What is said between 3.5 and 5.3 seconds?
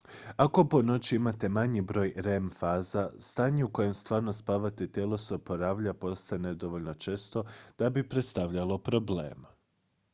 u kojem stvarno spavate i tijelo